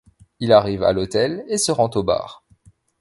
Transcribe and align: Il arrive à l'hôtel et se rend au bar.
Il 0.39 0.51
arrive 0.51 0.81
à 0.81 0.93
l'hôtel 0.93 1.45
et 1.47 1.59
se 1.59 1.71
rend 1.71 1.91
au 1.93 2.01
bar. 2.01 2.43